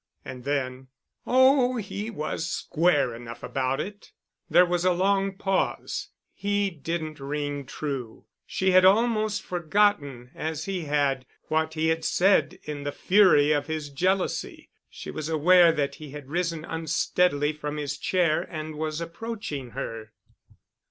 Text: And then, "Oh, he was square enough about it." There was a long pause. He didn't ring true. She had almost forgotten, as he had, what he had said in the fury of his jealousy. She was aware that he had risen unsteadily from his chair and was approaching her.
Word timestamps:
And 0.25 0.45
then, 0.45 0.87
"Oh, 1.27 1.75
he 1.77 2.09
was 2.09 2.49
square 2.49 3.13
enough 3.13 3.43
about 3.43 3.79
it." 3.79 4.13
There 4.49 4.65
was 4.65 4.83
a 4.83 4.91
long 4.91 5.35
pause. 5.37 6.09
He 6.33 6.71
didn't 6.71 7.19
ring 7.19 7.67
true. 7.67 8.25
She 8.47 8.71
had 8.71 8.83
almost 8.83 9.43
forgotten, 9.43 10.31
as 10.33 10.65
he 10.65 10.85
had, 10.85 11.27
what 11.49 11.75
he 11.75 11.89
had 11.89 12.03
said 12.03 12.57
in 12.63 12.81
the 12.81 12.91
fury 12.91 13.51
of 13.51 13.67
his 13.67 13.91
jealousy. 13.91 14.71
She 14.89 15.11
was 15.11 15.29
aware 15.29 15.71
that 15.71 15.93
he 16.01 16.09
had 16.09 16.31
risen 16.31 16.65
unsteadily 16.65 17.53
from 17.53 17.77
his 17.77 17.95
chair 17.99 18.41
and 18.41 18.77
was 18.77 19.01
approaching 19.01 19.69
her. 19.77 20.13